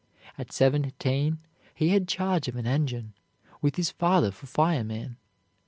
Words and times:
At 0.35 0.51
seventeen 0.51 1.37
he 1.75 1.89
had 1.89 2.07
charge 2.07 2.47
of 2.47 2.55
an 2.55 2.65
engine, 2.65 3.13
with 3.61 3.75
his 3.75 3.91
father 3.91 4.31
for 4.31 4.47
fireman. 4.47 5.17